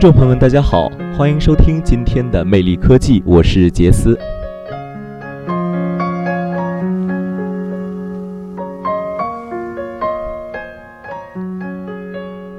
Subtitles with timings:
[0.00, 4.18] 众朋友们，大家好，欢迎收听今天的魅力科技，我是杰斯。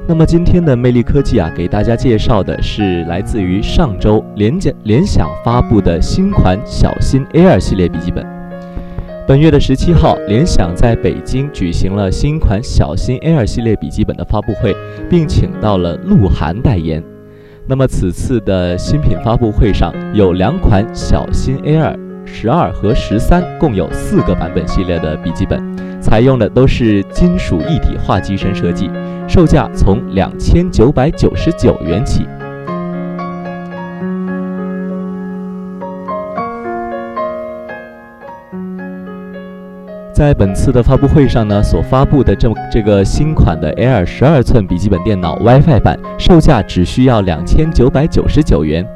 [0.08, 8.24] 那么今天的魅力科技啊，给大家介绍的是来自于上周联想联想发布的新款小新 Air 系列笔记本。
[9.28, 14.76] 本月的十七号，联想在北京举行了新款小新 Air 系列笔记本的发布会，
[15.10, 17.04] 并请到了鹿晗代言。
[17.68, 25.62] 那么此次的新品发布会上有两款小新 Air 十二和十三，共有四个版本系列的笔记本，
[26.02, 28.90] 采用的都是金属一体化机身设计，
[29.28, 32.26] 售价从两千九百九十九元起。
[40.22, 48.88] 在本次的发布会上呢，所发布的这这个新款的 Air 十二寸笔记本电脑 WiFi 版，售价只需要两千九百九十九元。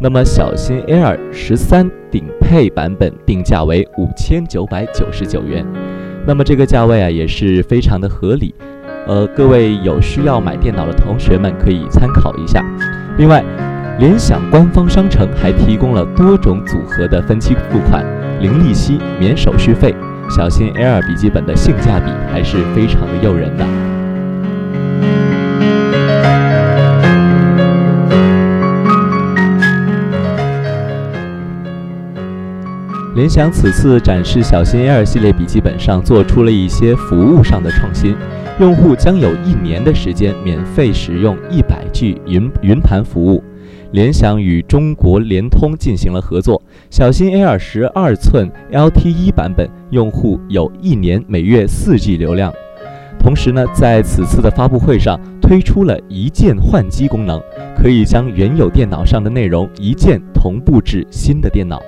[0.00, 5.64] 那么小新 Air 十三顶配版本定价为五千九百九十九元。
[6.26, 8.52] 那么这个价位啊，也是非常的合理。
[9.06, 12.60] 呃，各位有需要买电脑的同学们可以参考一下。
[13.18, 13.44] 另外，
[14.00, 18.04] 联想官方商城还提供了多种组合的分期付款，
[18.40, 19.94] 零利息，免手续费。
[20.34, 23.66] 小新 Air 笔记本的性价比还是非常的诱人的。
[33.14, 38.16] 联想此次展示小新 Air 系列笔记本上做出了一些服务上的创新，
[38.58, 43.44] 用户将有一年的时间免费使用一百 G 云云盘服务。
[43.90, 46.61] 联想与中国联通进行了合作，
[46.92, 52.52] 小新 Air 十二寸 LTE 版本用户有一年每月四 G 流量。
[53.18, 57.40] 同时呢，在此次的发布会上推出了一键换机功能，
[57.74, 61.80] 可以将原有电脑上的内容一键同步至新的电脑。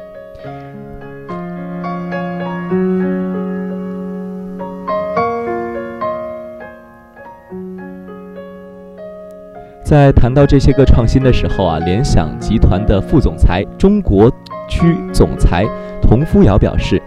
[9.84, 14.32] 在谈到这些个创新的时候啊，联想集团的副总裁、中国
[14.68, 15.64] 区总裁
[16.02, 17.00] 童夫尧表示，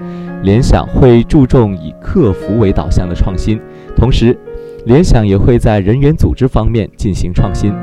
[0.43, 3.59] 联想会注重以客服为导向的创新，
[3.95, 4.37] 同时，
[4.85, 7.73] 联想也会在人员组织方面进行创新。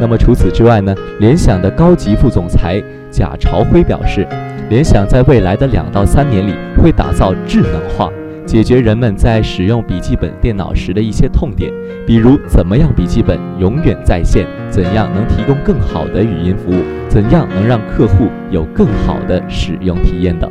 [0.00, 4.26] 那么除此之外呢，联想的高级副总裁贾朝辉表示，
[4.68, 8.08] 联想在未来的两到三年里会打造智能化。
[8.48, 11.70] 解决人们在使用笔记本电脑时的一些痛点，
[12.06, 20.50] 比如怎么样笔记本永远在线，怎样能提供更好的语音服务，怎样能让客户有更好的使用体验等。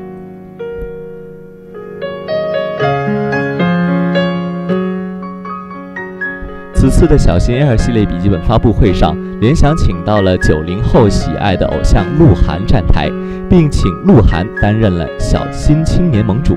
[6.75, 13.09] 此次的小新 Air 系列笔记本发布会上，联想请到了九零后喜爱的偶像鹿晗站台，
[13.50, 16.56] 并请鹿晗担任了小新青年盟主。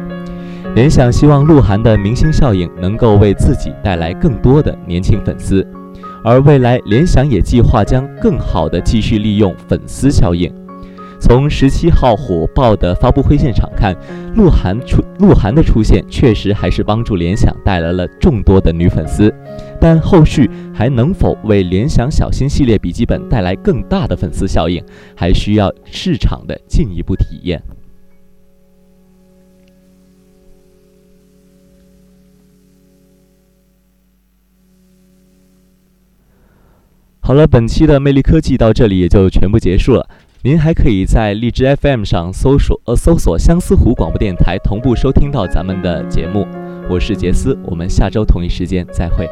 [0.74, 5.66] 联想希望鹿晗的明星效应能够为自己带来更多的年轻粉丝，
[6.24, 10.50] 而未来联想也计划将更好的继续利用粉丝效应。
[11.20, 13.94] 从十七号火爆的发布会现场看，
[14.36, 19.32] 鹿晗出鹿晗的出现确实还是帮助联想带来了众多的女粉丝，
[19.78, 24.82] 但后续还能否为联想小新系列笔记本带来更大的粉丝效应，
[25.14, 27.60] 还需要市场的进一步体验。
[37.30, 40.04] 好了，本期的魅力科技到这里也就全部结束了。
[40.42, 46.44] 您还可以在荔枝 FM 上搜索呃搜索相思湖广播电台，同步收听到咱们的节目。
[46.88, 49.28] 我是杰斯，我们下周同一时间再会。